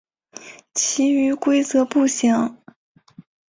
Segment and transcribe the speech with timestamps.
[0.73, 2.57] 其余规则不详。